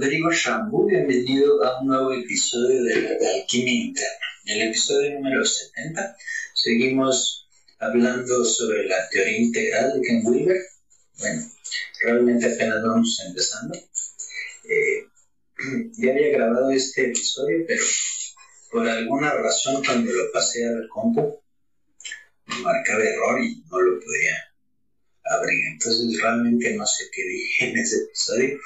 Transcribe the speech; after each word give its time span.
Rodrigo 0.00 0.30
Shambú, 0.32 0.86
bienvenido 0.86 1.62
a 1.62 1.78
un 1.78 1.88
nuevo 1.88 2.10
episodio 2.14 2.84
de 2.84 3.02
la 3.02 3.30
Alquimia 3.34 3.84
Interna. 3.84 4.26
En 4.46 4.56
el 4.56 4.68
episodio 4.68 5.12
número 5.12 5.44
70 5.44 6.16
seguimos 6.54 7.46
hablando 7.78 8.42
sobre 8.46 8.86
la 8.86 8.96
teoría 9.10 9.36
integral 9.36 9.92
de 9.92 10.00
Ken 10.00 10.22
Wilber. 10.24 10.56
Bueno, 11.18 11.42
realmente 12.00 12.46
apenas 12.46 12.82
vamos 12.82 13.22
empezando. 13.26 13.76
Eh, 13.76 15.04
ya 15.98 16.12
había 16.12 16.30
grabado 16.30 16.70
este 16.70 17.08
episodio, 17.08 17.58
pero 17.68 17.84
por 18.72 18.88
alguna 18.88 19.34
razón 19.34 19.84
cuando 19.84 20.10
lo 20.10 20.32
pasé 20.32 20.66
al 20.66 20.88
compu 20.88 21.42
marcaba 22.46 23.04
error 23.04 23.44
y 23.44 23.62
no 23.70 23.78
lo 23.78 24.00
podía 24.00 24.48
abrir. 25.24 25.62
Entonces 25.72 26.22
realmente 26.22 26.74
no 26.74 26.86
sé 26.86 27.04
qué 27.12 27.22
dije 27.22 27.70
en 27.70 27.78
ese 27.78 27.96
episodio. 27.96 28.58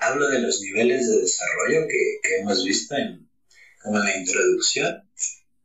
Hablo 0.00 0.28
de 0.28 0.40
los 0.40 0.60
niveles 0.60 1.08
de 1.08 1.20
desarrollo 1.20 1.86
que, 1.88 2.36
hemos 2.40 2.64
visto 2.64 2.96
en, 2.96 3.28
como 3.82 3.98
en 3.98 4.04
la 4.04 4.16
introducción, 4.16 5.08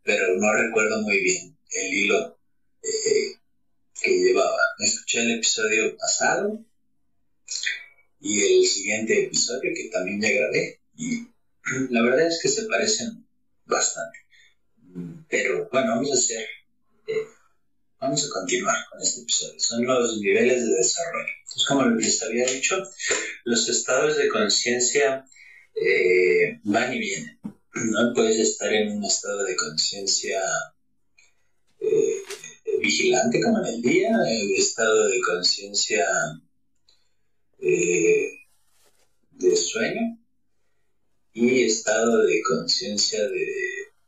pero 0.04 0.36
no 0.38 0.54
recuerdo 0.54 1.02
muy 1.02 1.22
bien 1.22 1.58
el 1.72 1.94
hilo 1.94 2.38
eh, 2.82 3.38
que 4.02 4.12
llevaba. 4.12 4.58
Escuché 4.80 5.22
el 5.22 5.32
episodio 5.38 5.96
pasado 5.98 6.60
y 8.20 8.42
el 8.42 8.66
siguiente 8.66 9.26
episodio 9.26 9.72
que 9.76 9.90
también 9.90 10.22
ya 10.22 10.30
grabé 10.30 10.80
y 10.96 11.28
la 11.90 12.02
verdad 12.02 12.28
es 12.28 12.40
que 12.42 12.50
se 12.50 12.64
parecen 12.64 13.26
bastante. 13.66 14.20
Pero 15.30 15.70
bueno, 15.72 15.96
vamos 15.96 16.12
a 16.12 16.16
hacer 16.16 16.46
eh, 17.08 17.28
Vamos 18.04 18.26
a 18.26 18.34
continuar 18.34 18.76
con 18.92 19.02
este 19.02 19.22
episodio. 19.22 19.58
Son 19.62 19.86
los 19.86 20.20
niveles 20.20 20.62
de 20.62 20.76
desarrollo. 20.76 21.34
Entonces, 21.54 21.68
como 21.68 21.86
les 21.86 22.24
había 22.24 22.46
dicho, 22.48 22.82
los 23.44 23.70
estados 23.70 24.18
de 24.18 24.28
conciencia 24.28 25.24
eh, 25.76 26.60
van 26.64 26.94
y 26.94 27.00
vienen. 27.00 27.40
No 27.74 28.14
puedes 28.16 28.40
estar 28.40 28.74
en 28.74 28.98
un 28.98 29.04
estado 29.04 29.44
de 29.44 29.56
conciencia 29.56 30.42
eh, 31.80 32.24
vigilante 32.82 33.40
como 33.40 33.60
en 33.60 33.66
el 33.66 33.82
día, 33.84 34.10
el 34.28 34.56
estado 34.56 35.08
de 35.08 35.22
conciencia 35.22 36.06
eh, 37.60 38.32
de 39.32 39.56
sueño 39.56 40.18
y 41.34 41.66
estado 41.66 42.24
de 42.24 42.42
conciencia 42.42 43.22
de 43.28 43.48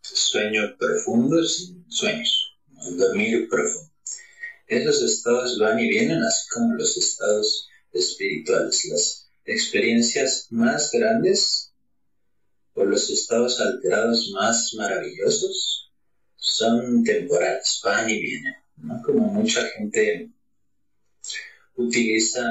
sueño 0.02 0.76
profundo 0.80 1.44
sin 1.44 1.86
sueños 1.92 2.58
dormir 2.98 3.48
profundo. 3.50 3.95
Esos 4.68 5.02
estados 5.04 5.60
van 5.60 5.80
y 5.80 5.90
vienen, 5.90 6.24
así 6.24 6.50
como 6.50 6.74
los 6.76 6.98
estados 6.98 7.68
espirituales. 7.94 8.86
Las 8.86 9.28
experiencias 9.46 10.48
más 10.50 10.92
grandes 10.92 11.72
o 12.74 12.84
los 12.84 13.10
estados 13.10 13.60
alterados 13.60 14.30
más 14.34 14.74
maravillosos 14.76 15.92
son 16.36 17.04
temporales, 17.04 17.80
van 17.84 18.10
y 18.10 18.22
vienen. 18.22 18.56
Como 19.04 19.28
mucha 19.28 19.66
gente 19.78 20.30
utiliza 21.76 22.42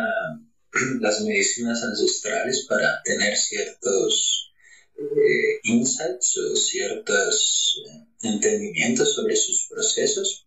las 1.01 1.21
medicinas 1.23 1.83
ancestrales 1.83 2.67
para 2.69 3.03
tener 3.03 3.37
ciertos 3.37 4.53
eh, 4.97 5.61
insights 5.65 6.37
o 6.39 6.57
ciertos 6.57 7.83
eh, 7.87 8.07
entendimientos 8.23 9.15
sobre 9.15 9.37
sus 9.37 9.67
procesos, 9.69 10.47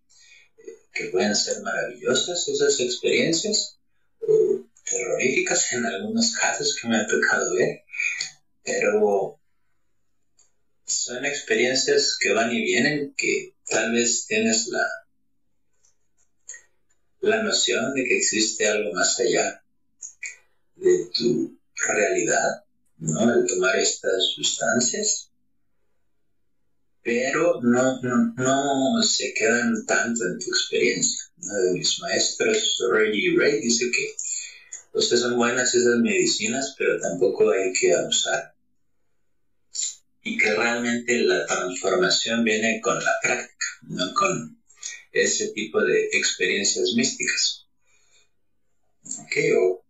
que 0.98 1.10
pueden 1.10 1.36
ser 1.36 1.62
maravillosas 1.62 2.48
esas 2.48 2.80
experiencias, 2.80 3.78
terroríficas 4.84 5.72
en 5.74 5.86
algunos 5.86 6.36
casos 6.36 6.78
que 6.80 6.88
me 6.88 6.98
ha 6.98 7.08
tocado 7.08 7.54
ver, 7.54 7.84
pero 8.64 9.40
son 10.86 11.26
experiencias 11.26 12.18
que 12.20 12.32
van 12.32 12.52
y 12.52 12.62
vienen, 12.62 13.14
que 13.16 13.54
tal 13.66 13.92
vez 13.92 14.26
tienes 14.28 14.68
la, 14.68 14.86
la 17.20 17.44
noción 17.44 17.94
de 17.94 18.04
que 18.04 18.18
existe 18.18 18.68
algo 18.68 18.94
más 18.94 19.20
allá 19.20 19.64
de 20.76 21.10
tu 21.14 21.58
realidad, 21.76 22.64
¿no? 22.98 23.34
El 23.34 23.46
tomar 23.46 23.76
estas 23.76 24.32
sustancias 24.34 25.30
pero 27.08 27.62
no, 27.62 28.02
no, 28.36 29.02
se 29.02 29.34
quedan 29.34 29.86
tanto 29.86 30.26
en 30.26 30.40
tu 30.40 30.50
experiencia. 30.50 31.32
Uno 31.38 31.54
de 31.54 31.72
mis 31.72 32.00
maestros, 32.02 32.84
Reggie 32.92 33.34
Ray, 33.38 33.62
dice 33.62 33.90
que 33.90 34.14
pues 34.92 35.08
son 35.08 35.38
buenas 35.38 35.74
esas 35.74 36.00
medicinas, 36.00 36.76
pero 36.78 37.00
tampoco 37.00 37.50
hay 37.50 37.72
que 37.72 37.94
abusar. 37.94 38.54
Y 40.22 40.38
que 40.38 40.54
realmente 40.54 41.20
la 41.20 41.46
transformación 41.46 42.44
viene 42.44 42.82
con 42.82 43.02
la 43.02 43.14
práctica, 43.24 43.66
no 43.84 44.14
con 44.14 44.62
ese 45.14 45.54
tipo 45.54 45.82
de 45.82 46.10
experiencias 46.12 46.92
místicas. 46.94 47.68
O 49.06 49.86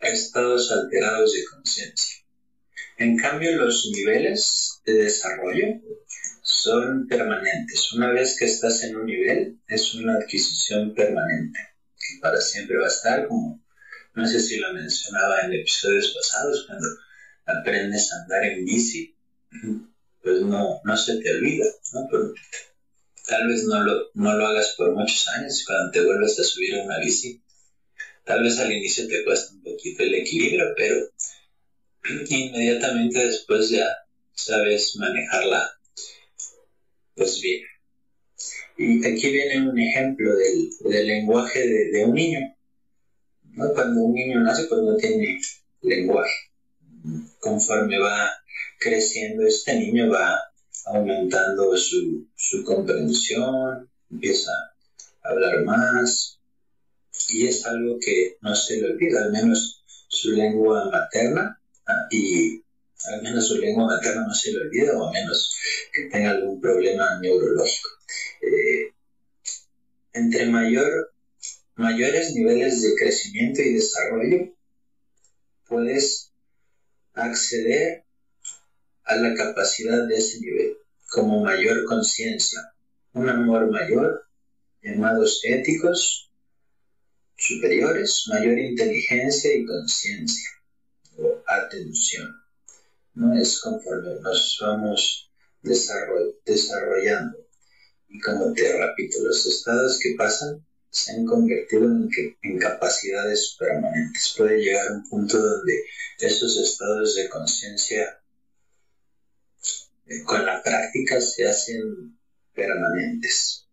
estados 0.00 0.72
alterados 0.72 1.32
de 1.34 1.44
conciencia. 1.44 2.16
En 2.98 3.16
cambio, 3.16 3.52
los 3.52 3.88
niveles 3.92 4.80
de 4.84 4.94
desarrollo 4.94 5.80
son 6.62 7.06
permanentes. 7.08 7.92
Una 7.92 8.10
vez 8.10 8.36
que 8.38 8.44
estás 8.44 8.82
en 8.84 8.96
un 8.96 9.06
nivel, 9.06 9.58
es 9.68 9.94
una 9.94 10.14
adquisición 10.14 10.94
permanente, 10.94 11.58
que 11.96 12.20
para 12.20 12.40
siempre 12.40 12.78
va 12.78 12.84
a 12.84 12.88
estar, 12.88 13.26
como 13.26 13.60
no 14.14 14.26
sé 14.26 14.40
si 14.40 14.58
lo 14.58 14.72
mencionaba 14.72 15.40
en 15.40 15.54
episodios 15.54 16.14
pasados, 16.14 16.66
cuando 16.66 16.86
aprendes 17.46 18.12
a 18.12 18.22
andar 18.22 18.44
en 18.44 18.64
bici, 18.64 19.16
pues 20.22 20.42
no, 20.42 20.80
no 20.84 20.96
se 20.96 21.16
te 21.16 21.34
olvida, 21.34 21.66
¿no? 21.94 22.08
Tal 23.26 23.48
vez 23.48 23.64
no 23.64 23.82
lo, 23.82 24.10
no 24.14 24.36
lo 24.36 24.46
hagas 24.46 24.74
por 24.76 24.92
muchos 24.92 25.26
años, 25.28 25.64
cuando 25.66 25.90
te 25.90 26.04
vuelves 26.04 26.38
a 26.38 26.44
subir 26.44 26.74
a 26.76 26.84
una 26.84 26.98
bici, 26.98 27.42
tal 28.24 28.42
vez 28.42 28.58
al 28.58 28.70
inicio 28.70 29.08
te 29.08 29.24
cuesta 29.24 29.52
un 29.54 29.62
poquito 29.62 30.02
el 30.02 30.14
equilibrio, 30.14 30.66
pero 30.76 30.96
inmediatamente 32.28 33.26
después 33.26 33.70
ya 33.70 33.86
sabes 34.34 34.96
manejarla 34.96 35.72
pues 37.16 37.40
bien. 37.40 37.62
Y 38.76 39.06
aquí 39.06 39.30
viene 39.30 39.68
un 39.68 39.78
ejemplo 39.78 40.30
del, 40.34 41.06
lenguaje 41.06 41.66
de, 41.66 42.04
un 42.04 42.14
niño. 42.14 42.40
Cuando 43.74 44.00
un 44.02 44.14
niño 44.14 44.40
nace, 44.40 44.64
pues 44.64 44.80
no 44.80 44.96
tiene 44.96 45.38
lenguaje. 45.82 46.32
Conforme 47.38 47.98
va 47.98 48.30
creciendo 48.78 49.46
este 49.46 49.74
niño, 49.78 50.10
va 50.10 50.38
aumentando 50.86 51.76
su, 51.76 52.26
comprensión, 52.64 53.88
empieza 54.10 54.50
a 55.22 55.28
hablar 55.28 55.64
más, 55.64 56.40
y 57.30 57.46
es 57.46 57.64
algo 57.66 57.98
que 58.00 58.36
no 58.40 58.54
se 58.54 58.80
le 58.80 58.92
olvida, 58.92 59.24
al 59.24 59.32
menos 59.32 59.84
su 60.08 60.32
lengua 60.32 60.90
materna 60.90 61.60
ah, 61.86 62.06
y 62.10 62.62
al 63.06 63.22
menos 63.22 63.48
su 63.48 63.56
lengua 63.56 63.86
materna 63.86 64.26
no 64.26 64.34
se 64.34 64.52
le 64.52 64.60
olvida, 64.60 64.96
o 64.96 65.08
a 65.08 65.12
menos 65.12 65.56
que 65.92 66.04
tenga 66.04 66.30
algún 66.30 66.60
problema 66.60 67.18
neurológico. 67.20 67.88
Eh, 68.42 68.92
entre 70.12 70.46
mayor, 70.46 71.12
mayores 71.74 72.34
niveles 72.34 72.82
de 72.82 72.94
crecimiento 72.96 73.62
y 73.62 73.74
desarrollo, 73.74 74.54
puedes 75.66 76.30
acceder 77.14 78.04
a 79.04 79.16
la 79.16 79.34
capacidad 79.34 80.06
de 80.06 80.16
ese 80.16 80.40
nivel, 80.40 80.76
como 81.10 81.42
mayor 81.42 81.84
conciencia, 81.86 82.60
un 83.14 83.28
amor 83.28 83.70
mayor, 83.70 84.26
llamados 84.82 85.40
éticos 85.44 86.30
superiores, 87.36 88.24
mayor 88.28 88.58
inteligencia 88.58 89.54
y 89.54 89.66
conciencia 89.66 90.48
o 91.16 91.42
atención. 91.46 92.41
No 93.14 93.38
es 93.38 93.60
conforme 93.60 94.20
nos 94.20 94.58
vamos 94.60 95.30
desarrollando. 95.62 97.38
Y 98.08 98.20
como 98.20 98.52
te 98.52 98.72
repito, 98.76 99.18
los 99.22 99.46
estados 99.46 99.98
que 99.98 100.14
pasan 100.16 100.64
se 100.90 101.12
han 101.12 101.24
convertido 101.24 101.84
en, 101.84 102.10
en 102.42 102.58
capacidades 102.58 103.56
permanentes. 103.58 104.34
Puede 104.36 104.58
llegar 104.58 104.92
un 104.92 105.08
punto 105.08 105.38
donde 105.38 105.84
esos 106.18 106.56
estados 106.58 107.14
de 107.16 107.28
conciencia 107.30 108.20
eh, 110.06 110.22
con 110.24 110.44
la 110.44 110.62
práctica 110.62 111.20
se 111.20 111.48
hacen 111.48 112.18
permanentes. 112.54 113.66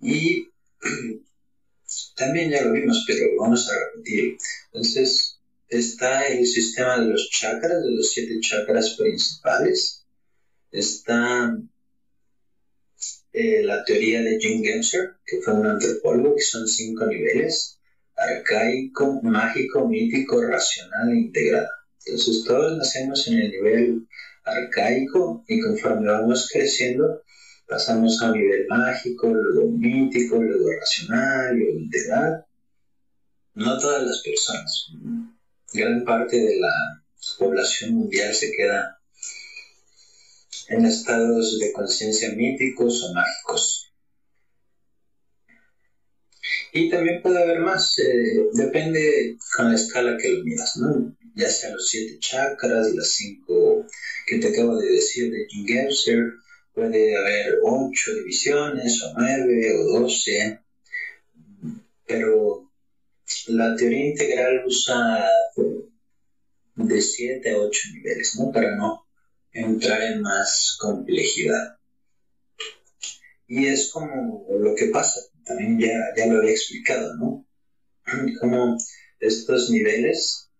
Y 0.00 0.48
también 2.16 2.50
ya 2.50 2.62
lo 2.62 2.72
vimos, 2.72 3.04
pero 3.06 3.24
vamos 3.40 3.68
a 3.68 3.72
repetir. 3.74 4.38
Entonces, 4.66 5.27
está 5.68 6.26
el 6.26 6.46
sistema 6.46 6.98
de 6.98 7.06
los 7.06 7.28
chakras, 7.30 7.82
de 7.82 7.92
los 7.96 8.10
siete 8.10 8.40
chakras 8.40 8.96
principales 8.96 10.04
está 10.70 11.54
eh, 13.32 13.62
la 13.62 13.84
teoría 13.84 14.20
de 14.22 14.38
Jim 14.38 14.62
Genscher, 14.62 15.16
que 15.24 15.40
fue 15.40 15.54
un 15.54 15.66
antropólogo, 15.66 16.34
que 16.36 16.42
son 16.42 16.66
cinco 16.66 17.06
niveles. 17.06 17.78
arcaico, 18.16 19.20
mágico, 19.22 19.86
mítico, 19.86 20.42
racional 20.42 21.10
e 21.12 21.16
integrado. 21.16 21.68
Entonces 22.04 22.44
todos 22.44 22.76
nacemos 22.76 23.26
en 23.28 23.38
el 23.38 23.50
nivel 23.50 24.06
arcaico 24.44 25.44
y 25.46 25.60
conforme 25.60 26.10
vamos 26.10 26.48
creciendo 26.52 27.22
pasamos 27.68 28.20
a 28.22 28.32
nivel 28.32 28.66
mágico, 28.68 29.28
luego 29.28 29.70
mítico, 29.70 30.42
luego 30.42 30.70
racional, 30.80 31.54
luego 31.54 31.78
integral. 31.78 32.44
No 33.54 33.78
todas 33.78 34.02
las 34.02 34.22
personas. 34.22 34.90
Gran 35.72 36.04
parte 36.04 36.36
de 36.36 36.58
la 36.58 37.02
población 37.38 37.94
mundial 37.94 38.34
se 38.34 38.50
queda 38.52 38.98
en 40.68 40.86
estados 40.86 41.58
de 41.58 41.72
conciencia 41.72 42.30
míticos 42.32 43.02
o 43.04 43.12
mágicos. 43.12 43.90
Y 46.72 46.90
también 46.90 47.22
puede 47.22 47.42
haber 47.42 47.60
más, 47.60 47.98
eh, 47.98 48.48
depende 48.52 49.36
con 49.56 49.70
la 49.70 49.76
escala 49.76 50.16
que 50.16 50.28
lo 50.28 50.44
miras. 50.44 50.78
Ya 51.34 51.50
sea 51.50 51.70
los 51.70 51.88
siete 51.88 52.18
chakras, 52.18 52.92
las 52.94 53.08
cinco 53.08 53.86
que 54.26 54.38
te 54.38 54.48
acabo 54.48 54.76
de 54.76 54.90
decir 54.90 55.30
de 55.30 55.46
King 55.46 55.66
puede 56.74 57.16
haber 57.16 57.58
ocho 57.62 58.14
divisiones 58.14 59.02
o 59.02 59.12
nueve 59.16 59.74
o 59.78 60.00
doce, 60.00 60.60
pero 62.06 62.67
la 63.46 63.74
teoría 63.76 64.06
integral 64.06 64.62
usa 64.66 65.26
de 66.74 67.00
siete 67.00 67.50
a 67.50 67.58
ocho 67.58 67.88
niveles, 67.92 68.36
¿no? 68.36 68.52
Para 68.52 68.76
no 68.76 69.04
entrar 69.52 70.00
en 70.02 70.20
más 70.20 70.76
complejidad. 70.78 71.76
Y 73.46 73.66
es 73.66 73.90
como 73.90 74.44
lo 74.48 74.74
que 74.74 74.86
pasa, 74.86 75.20
también 75.44 75.78
ya, 75.78 75.92
ya 76.16 76.26
lo 76.26 76.38
había 76.38 76.52
explicado, 76.52 77.16
¿no? 77.16 77.46
Como 78.40 78.76
estos 79.20 79.70
niveles, 79.70 80.50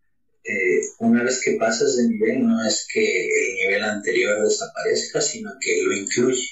eh, 0.45 0.81
una 0.99 1.23
vez 1.23 1.41
que 1.45 1.57
pasas 1.57 1.97
de 1.97 2.09
nivel, 2.09 2.47
no 2.47 2.65
es 2.67 2.87
que 2.91 3.29
el 3.29 3.55
nivel 3.57 3.85
anterior 3.85 4.43
desaparezca, 4.43 5.21
sino 5.21 5.51
que 5.61 5.83
lo 5.83 5.93
incluye 5.93 6.49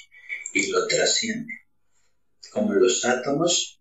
y 0.53 0.67
lo 0.67 0.85
trasciende. 0.87 1.53
Como 2.51 2.73
los 2.73 3.03
átomos, 3.03 3.79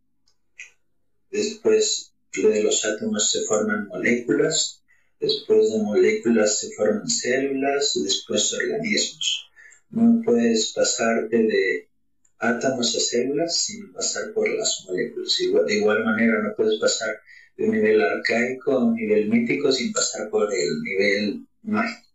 después 1.31 2.13
de 2.43 2.63
los 2.63 2.85
átomos 2.85 3.31
se 3.31 3.45
forman 3.45 3.89
moléculas, 3.89 4.83
después 5.21 5.73
de 5.73 5.79
moléculas 5.79 6.61
se 6.61 6.73
forman 6.75 7.09
células, 7.09 7.93
después 8.03 8.53
organismos. 8.53 9.51
No 9.91 10.23
puedes 10.25 10.73
pasarte 10.73 11.37
de 11.37 11.89
átomos 12.39 12.95
a 12.97 13.01
células 13.01 13.57
sin 13.65 13.93
pasar 13.93 14.33
por 14.35 14.49
las 14.49 14.85
moléculas. 14.87 15.37
de 15.67 15.75
igual 15.75 16.05
manera 16.05 16.41
no 16.43 16.55
puedes 16.55 16.79
pasar 16.79 17.17
de 17.57 17.65
un 17.65 17.73
nivel 17.73 18.03
arcaico 18.03 18.73
a 18.73 18.85
un 18.85 18.95
nivel 18.95 19.29
mítico 19.29 19.73
sin 19.73 19.93
pasar 19.93 20.29
por 20.31 20.53
el 20.53 20.83
nivel 20.83 21.47
mágico. 21.63 22.07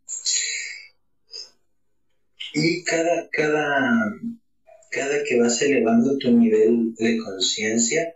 Y 2.54 2.84
cada, 2.84 3.30
cada, 3.32 4.12
cada 4.92 5.24
que 5.24 5.40
vas 5.40 5.62
elevando 5.62 6.18
tu 6.18 6.32
nivel 6.32 6.94
de 6.96 7.18
conciencia 7.18 8.14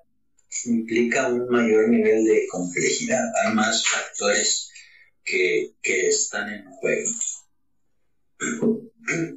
implica 0.66 1.28
un 1.28 1.48
mayor 1.50 1.90
nivel 1.90 2.24
de 2.26 2.48
complejidad. 2.52 3.24
Hay 3.44 3.54
más 3.54 3.86
factores 3.88 4.70
que, 5.24 5.74
que 5.82 6.08
están 6.08 6.54
en 6.54 6.66
juego. 6.72 7.10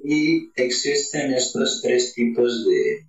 Y 0.05 0.50
existen 0.56 1.32
estos 1.32 1.82
tres 1.82 2.15
tipos 2.15 2.67
de, 2.67 3.09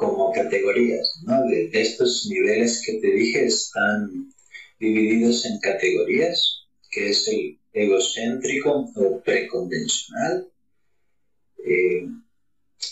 como 0.00 0.32
categorías, 0.32 1.20
¿no? 1.24 1.42
De, 1.44 1.68
estos 1.72 2.26
niveles 2.30 2.82
que 2.84 2.94
te 3.00 3.12
dije 3.12 3.44
están 3.44 4.32
divididos 4.78 5.44
en 5.44 5.58
categorías, 5.60 6.66
que 6.90 7.10
es 7.10 7.28
el 7.28 7.58
egocéntrico 7.74 8.90
o 8.94 9.20
preconvencional, 9.20 10.48
eh, 11.58 12.06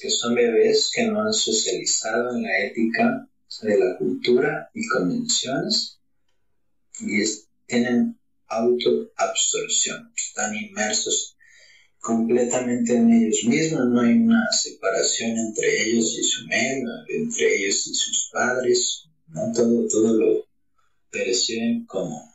que 0.01 0.11
son 0.11 0.35
bebés 0.35 0.91
que 0.95 1.07
no 1.07 1.23
han 1.23 1.33
socializado 1.33 2.37
en 2.37 2.43
la 2.43 2.59
ética 2.67 3.29
de 3.63 3.79
la 3.79 3.97
cultura 3.99 4.71
y 4.75 4.87
convenciones 4.89 5.99
y 7.01 7.23
tienen 7.67 8.19
autoabsorción, 8.49 10.13
están 10.17 10.55
inmersos 10.55 11.37
completamente 12.01 12.95
en 12.95 13.13
ellos 13.13 13.45
mismos, 13.45 13.89
no 13.89 14.01
hay 14.01 14.15
una 14.15 14.51
separación 14.53 15.37
entre 15.37 15.83
ellos 15.83 16.17
y 16.19 16.23
su 16.23 16.47
medio, 16.47 16.89
entre 17.09 17.57
ellos 17.57 17.87
y 17.87 17.95
sus 17.95 18.31
padres, 18.33 19.09
¿no? 19.27 19.53
todo, 19.53 19.87
todo 19.89 20.15
lo 20.15 20.49
perciben 21.11 21.85
como, 21.87 22.35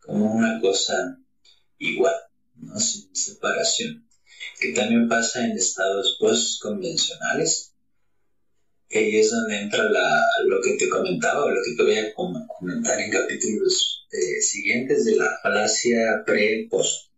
como 0.00 0.34
una 0.34 0.60
cosa 0.60 1.18
igual, 1.78 2.16
¿no? 2.56 2.78
sin 2.80 3.14
separación, 3.14 4.07
que 4.60 4.72
también 4.72 5.08
pasa 5.08 5.44
en 5.44 5.52
estados 5.52 6.16
post-convencionales, 6.20 7.72
que 8.88 8.98
ahí 8.98 9.16
es 9.16 9.30
donde 9.30 9.60
entra 9.60 9.84
la, 9.84 10.24
lo 10.46 10.60
que 10.62 10.76
te 10.76 10.88
comentaba, 10.88 11.44
o 11.44 11.50
lo 11.50 11.60
que 11.64 11.74
te 11.76 11.82
voy 11.82 11.98
a 11.98 12.14
comentar 12.14 12.98
en 12.98 13.10
capítulos 13.10 14.06
eh, 14.10 14.40
siguientes 14.40 15.04
de 15.04 15.16
la 15.16 15.38
falacia 15.42 16.22
pre-post 16.24 17.08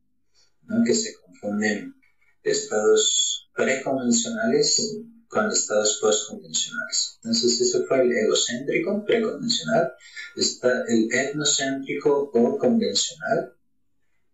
que 0.85 0.95
se 0.95 1.15
confunden 1.15 1.95
estados 2.43 3.49
preconvencionales 3.55 5.01
con 5.29 5.51
estados 5.51 5.99
postconvencionales. 6.01 7.19
Entonces, 7.23 7.61
eso 7.61 7.85
fue 7.87 8.03
el 8.03 8.13
egocéntrico, 8.13 9.05
preconvencional. 9.05 9.93
Está 10.37 10.85
el 10.89 11.09
etnocéntrico 11.13 12.31
o 12.33 12.59
convencional. 12.59 13.53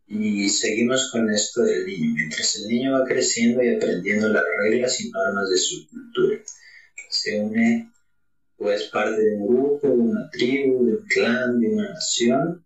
Y 0.09 0.49
seguimos 0.49 1.11
con 1.11 1.31
esto 1.31 1.63
del 1.63 1.85
niño. 1.87 2.15
Mientras 2.15 2.57
el 2.57 2.69
niño 2.69 2.93
va 2.93 3.05
creciendo 3.05 3.63
y 3.63 3.75
aprendiendo 3.75 4.29
las 4.29 4.45
reglas 4.59 5.01
y 5.01 5.11
normas 5.11 5.51
de 5.51 5.59
su 5.59 5.89
cultura, 5.89 6.39
se 7.11 7.41
une 7.41 7.91
o 8.59 8.71
es 8.71 8.85
parte 8.85 9.21
de 9.21 9.37
un 9.37 9.47
grupo, 9.49 9.89
de 9.89 9.95
una 9.95 10.31
tribu, 10.31 10.87
de 10.87 10.93
un 10.97 11.07
clan, 11.09 11.61
de 11.61 11.69
una 11.69 11.91
nación, 11.91 12.65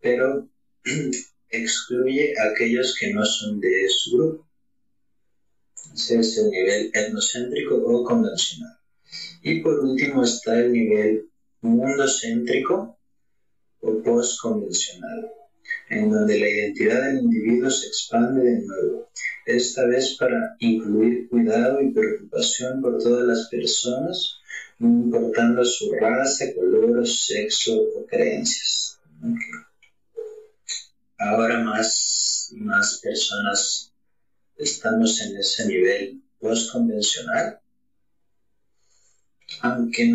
pero 0.00 0.48
excluye 1.50 2.34
a 2.38 2.52
aquellos 2.52 2.96
que 2.98 3.12
no 3.12 3.24
son 3.24 3.60
de 3.60 3.88
su 3.88 4.16
grupo. 4.16 4.48
Ese 5.94 6.20
es 6.20 6.38
el 6.38 6.50
nivel 6.50 6.90
etnocéntrico 6.94 7.76
o 7.76 8.04
convencional. 8.04 8.78
Y 9.42 9.60
por 9.60 9.80
último 9.80 10.22
está 10.22 10.58
el 10.58 10.72
nivel 10.72 11.30
mundocéntrico 11.60 12.98
o 13.80 14.02
postconvencional, 14.02 15.30
en 15.90 16.10
donde 16.10 16.38
la 16.38 16.48
identidad 16.48 17.02
del 17.02 17.18
individuo 17.18 17.70
se 17.70 17.86
expande 17.86 18.42
de 18.42 18.60
nuevo, 18.60 19.10
esta 19.46 19.86
vez 19.86 20.16
para 20.18 20.56
incluir 20.58 21.28
cuidado 21.28 21.80
y 21.80 21.90
preocupación 21.90 22.82
por 22.82 22.98
todas 22.98 23.26
las 23.26 23.48
personas, 23.48 24.38
no 24.78 24.88
importando 24.88 25.64
su 25.64 25.90
raza, 25.94 26.44
color, 26.54 27.06
sexo 27.06 27.80
o 27.80 28.06
creencias. 28.06 29.00
Ahora 31.18 31.64
más, 31.64 32.50
más 32.52 33.00
personas 33.02 33.92
estamos 34.56 35.20
en 35.22 35.36
ese 35.36 35.66
nivel 35.66 36.22
post-convencional. 36.38 37.58
Aunque 39.62 40.14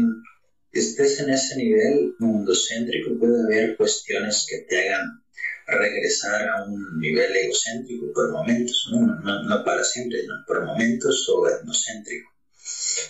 estés 0.72 1.19
en 1.19 1.31
ese 1.31 1.57
nivel 1.57 2.15
mundocéntrico, 2.19 3.17
puede 3.17 3.41
haber 3.43 3.77
cuestiones 3.77 4.45
que 4.48 4.60
te 4.60 4.89
hagan 4.89 5.23
regresar 5.67 6.50
a 6.50 6.63
un 6.65 7.00
nivel 7.00 7.36
egocéntrico 7.36 8.12
por 8.13 8.32
momentos, 8.32 8.89
no, 8.91 9.63
para 9.63 9.84
siempre, 9.84 10.25
no, 10.27 10.34
por 10.48 10.65
momentos 10.65 11.27
o 11.29 11.48
etnocéntrico. 11.48 12.29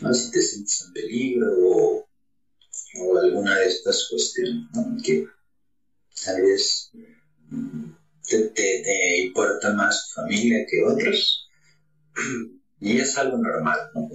¿no? 0.02 0.14
Si 0.14 0.32
te 0.32 0.42
sientes 0.42 0.86
en 0.86 0.94
peligro 0.94 1.48
o, 1.60 2.08
o 3.00 3.18
alguna 3.18 3.58
de 3.60 3.68
estas 3.68 4.08
cuestiones, 4.10 4.68
que 5.04 5.28
tal 6.24 6.42
vez 6.42 6.92
te, 8.28 9.22
importa 9.24 9.74
más 9.74 10.08
tu 10.08 10.22
familia 10.22 10.66
que 10.70 10.84
otros. 10.84 11.50
Y 12.80 13.00
es 13.00 13.18
algo 13.18 13.38
normal, 13.38 13.80
¿no? 13.96 14.10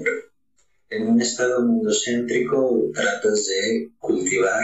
En 0.91 1.07
un 1.07 1.21
estado 1.21 1.63
mundocéntrico 1.63 2.91
tratas 2.95 3.47
de 3.47 3.91
cultivar 3.99 4.63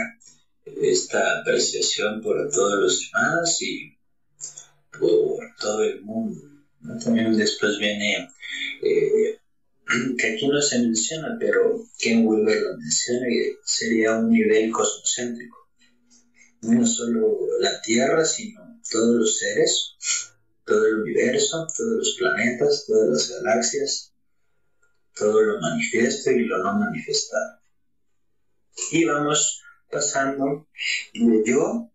esta 0.64 1.40
apreciación 1.40 2.23
por 2.23 2.50
todos 2.50 2.78
los 2.80 3.00
demás 3.00 3.62
y 3.62 3.97
por 4.99 5.54
todo 5.61 5.85
el 5.85 6.02
mundo. 6.02 6.40
También 7.02 7.37
después 7.37 7.78
viene, 7.78 8.28
eh, 8.83 9.38
que 10.18 10.33
aquí 10.33 10.49
no 10.49 10.61
se 10.61 10.78
menciona, 10.80 11.37
pero 11.38 11.85
Ken 11.99 12.26
Wilber 12.26 12.61
lo 12.61 12.76
menciona, 12.78 13.26
que 13.26 13.59
sería 13.64 14.16
un 14.16 14.30
nivel 14.30 14.71
cosmocéntrico. 14.71 15.68
No 16.62 16.87
solo 16.87 17.38
la 17.61 17.80
Tierra, 17.83 18.25
sino 18.25 18.80
todos 18.90 19.16
los 19.16 19.38
seres, 19.38 19.97
todo 20.64 20.87
el 20.87 21.02
universo, 21.02 21.66
todos 21.76 21.97
los 21.99 22.16
planetas, 22.18 22.85
todas 22.87 23.09
las 23.11 23.28
galaxias, 23.30 24.12
todo 25.14 25.42
lo 25.42 25.61
manifiesto 25.61 26.30
y 26.30 26.44
lo 26.44 26.59
no 26.62 26.78
manifestado. 26.78 27.61
Y 28.90 29.04
vamos 29.04 29.63
pasando 29.95 30.67
de 31.13 31.43
yo 31.47 31.89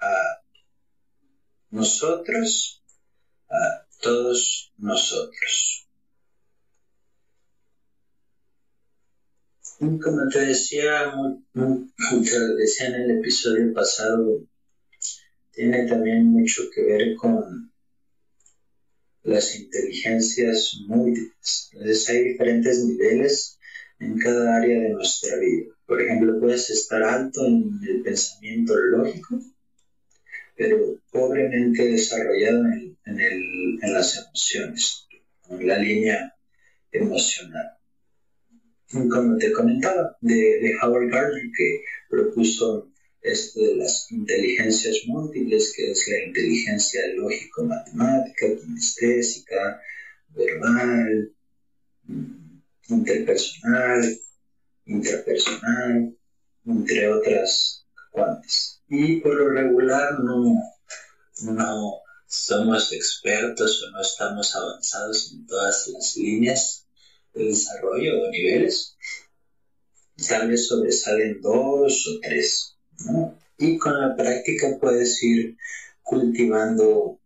a 0.00 0.42
nosotros, 1.70 2.82
a 3.48 3.86
todos 4.00 4.72
nosotros. 4.76 5.86
Como 9.78 10.28
te 10.32 10.40
decía, 10.40 11.12
te 11.54 12.54
decía 12.56 12.88
en 12.88 12.94
el 12.94 13.10
episodio 13.18 13.72
pasado, 13.72 14.40
tiene 15.52 15.86
también 15.86 16.26
mucho 16.26 16.62
que 16.74 16.82
ver 16.82 17.14
con 17.16 17.72
las 19.22 19.54
inteligencias 19.54 20.78
múltiples. 20.88 21.70
Entonces 21.72 22.08
hay 22.08 22.24
diferentes 22.24 22.84
niveles 22.84 23.57
en 24.00 24.18
cada 24.18 24.56
área 24.56 24.80
de 24.80 24.90
nuestra 24.90 25.36
vida. 25.38 25.72
Por 25.86 26.00
ejemplo, 26.00 26.38
puedes 26.40 26.70
estar 26.70 27.02
alto 27.02 27.46
en 27.46 27.80
el 27.88 28.02
pensamiento 28.02 28.74
lógico, 28.76 29.40
pero 30.56 31.00
pobremente 31.10 31.88
desarrollado 31.88 32.64
en, 32.66 32.96
en 33.04 33.94
las 33.94 34.16
emociones, 34.16 35.06
en 35.48 35.66
la 35.66 35.78
línea 35.78 36.34
emocional 36.92 37.78
como 38.90 39.36
te 39.36 39.52
comentaba, 39.52 40.16
de, 40.20 40.72
Howard 40.82 41.10
Gardner, 41.10 41.50
que 41.56 41.82
propuso 42.08 42.90
esto 43.20 43.60
de 43.60 43.76
las 43.76 44.10
inteligencias 44.10 45.02
múltiples, 45.06 45.74
que 45.76 45.90
es 45.90 46.08
la 46.08 46.24
inteligencia 46.24 47.00
lógico-matemática, 47.16 48.46
kinestésica, 48.60 49.80
verbal, 50.28 51.32
interpersonal, 52.88 54.18
interpersonal, 54.86 56.16
entre 56.66 57.08
otras 57.08 57.86
cuantas. 58.10 58.82
Y 58.88 59.20
por 59.20 59.34
lo 59.34 59.50
regular 59.50 60.18
no, 60.20 60.54
no 61.42 62.02
somos 62.26 62.92
expertos 62.92 63.82
o 63.82 63.90
no 63.90 64.00
estamos 64.00 64.54
avanzados 64.54 65.32
en 65.32 65.46
todas 65.46 65.88
las 65.88 66.16
líneas 66.16 66.86
de 67.34 67.44
desarrollo 67.44 68.22
o 68.22 68.30
niveles, 68.30 68.96
tal 70.28 70.48
vez 70.48 70.66
sobresalen 70.66 71.40
dos 71.40 72.06
o 72.06 72.20
tres, 72.20 72.74
Y 73.58 73.78
con 73.78 74.00
la 74.00 74.16
práctica 74.16 74.78
puedes 74.80 75.22
ir 75.22 75.56
cultivando 76.02 77.18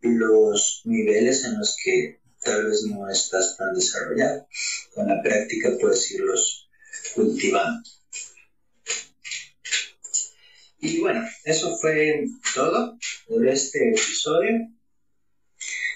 los 0.00 0.82
niveles 0.84 1.44
en 1.44 1.58
los 1.58 1.76
que 1.82 2.21
tal 2.42 2.66
vez 2.66 2.82
no 2.84 3.08
estás 3.08 3.56
tan 3.56 3.74
desarrollado. 3.74 4.46
Con 4.94 5.08
la 5.08 5.22
práctica 5.22 5.70
puedes 5.80 6.10
irlos 6.10 6.68
cultivando. 7.14 7.82
Y 10.80 10.98
bueno, 10.98 11.24
eso 11.44 11.76
fue 11.76 12.24
todo 12.54 12.98
por 13.28 13.46
este 13.46 13.90
episodio. 13.90 14.68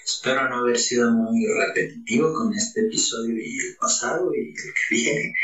Espero 0.05 0.49
no 0.49 0.59
haber 0.59 0.79
sido 0.79 1.11
muy 1.11 1.45
repetitivo 1.47 2.33
con 2.33 2.55
este 2.55 2.83
episodio 2.83 3.35
y 3.37 3.59
el 3.59 3.77
pasado 3.77 4.33
y 4.33 4.51
el 4.51 4.55
que 4.55 4.73
viene, 4.95 5.35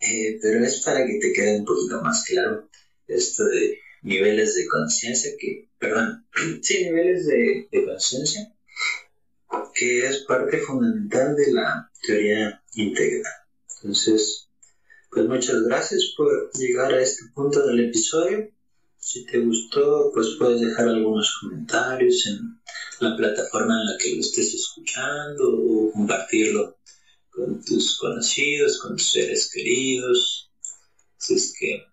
eh, 0.00 0.38
pero 0.40 0.64
es 0.64 0.80
para 0.82 1.04
que 1.04 1.18
te 1.18 1.32
quede 1.32 1.58
un 1.58 1.64
poquito 1.64 2.00
más 2.02 2.24
claro 2.24 2.68
esto 3.08 3.44
de 3.46 3.80
niveles 4.02 4.54
de 4.54 4.68
conciencia, 4.68 5.32
que, 5.38 5.68
perdón, 5.78 6.26
sí, 6.62 6.84
niveles 6.84 7.26
de, 7.26 7.68
de 7.72 7.84
conciencia, 7.84 8.54
que 9.78 10.08
es 10.08 10.24
parte 10.24 10.58
fundamental 10.58 11.36
de 11.36 11.52
la 11.52 11.90
teoría 12.02 12.60
integral. 12.74 13.32
Entonces, 13.76 14.48
pues 15.10 15.26
muchas 15.26 15.62
gracias 15.62 16.14
por 16.16 16.50
llegar 16.54 16.92
a 16.92 17.00
este 17.00 17.26
punto 17.34 17.64
del 17.64 17.88
episodio. 17.88 18.50
Si 18.98 19.24
te 19.24 19.38
gustó, 19.38 20.10
pues 20.12 20.34
puedes 20.36 20.60
dejar 20.60 20.88
algunos 20.88 21.32
comentarios 21.40 22.26
en 22.26 22.60
la 23.00 23.16
plataforma 23.16 23.80
en 23.80 23.86
la 23.86 23.98
que 23.98 24.14
lo 24.16 24.20
estés 24.20 24.52
escuchando 24.54 25.44
o 25.48 25.92
compartirlo 25.92 26.76
con 27.30 27.64
tus 27.64 27.98
conocidos, 27.98 28.80
con 28.80 28.96
tus 28.96 29.12
seres 29.12 29.48
queridos. 29.52 30.50
Si 31.18 31.34
es 31.34 31.54
que 31.56 31.84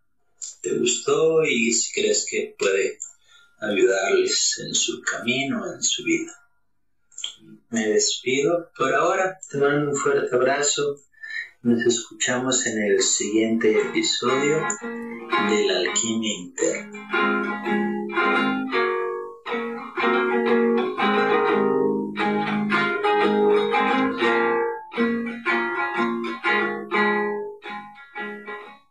te 0.61 0.75
gustó 0.79 1.43
y 1.45 1.71
si 1.71 1.93
crees 1.93 2.25
que 2.27 2.55
puede 2.57 2.97
ayudarles 3.59 4.59
en 4.65 4.73
su 4.73 5.01
camino, 5.01 5.71
en 5.71 5.83
su 5.83 6.03
vida. 6.03 6.44
Me 7.69 7.87
despido 7.87 8.69
por 8.77 8.93
ahora, 8.93 9.39
te 9.49 9.57
mando 9.57 9.91
un 9.91 9.95
fuerte 9.95 10.35
abrazo. 10.35 10.97
Nos 11.63 11.81
escuchamos 11.85 12.65
en 12.67 12.83
el 12.83 13.01
siguiente 13.01 13.79
episodio 13.79 14.57
de 15.49 15.65
la 15.65 15.77
alquimia 15.79 16.33
interna. 16.33 17.05